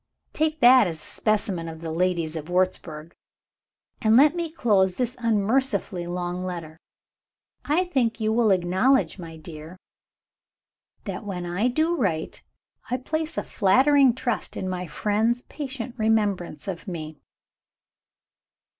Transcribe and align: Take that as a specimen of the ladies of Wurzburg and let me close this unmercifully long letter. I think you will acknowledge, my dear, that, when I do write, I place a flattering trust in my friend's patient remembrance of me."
Take 0.33 0.61
that 0.61 0.87
as 0.87 0.99
a 0.99 1.05
specimen 1.05 1.67
of 1.69 1.81
the 1.81 1.91
ladies 1.91 2.35
of 2.35 2.49
Wurzburg 2.49 3.13
and 4.01 4.17
let 4.17 4.35
me 4.35 4.49
close 4.49 4.95
this 4.95 5.15
unmercifully 5.19 6.07
long 6.07 6.43
letter. 6.43 6.79
I 7.65 7.85
think 7.85 8.19
you 8.19 8.33
will 8.33 8.49
acknowledge, 8.49 9.19
my 9.19 9.37
dear, 9.37 9.77
that, 11.03 11.23
when 11.23 11.45
I 11.45 11.67
do 11.67 11.95
write, 11.95 12.43
I 12.89 12.97
place 12.97 13.37
a 13.37 13.43
flattering 13.43 14.15
trust 14.15 14.57
in 14.57 14.67
my 14.67 14.87
friend's 14.87 15.43
patient 15.43 15.93
remembrance 15.99 16.67
of 16.67 16.87
me." 16.87 17.19